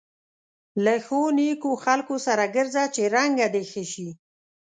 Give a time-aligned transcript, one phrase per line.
[0.83, 4.09] له ښو نېکو خلکو سره ګرځه چې رنګه دې ښه شي.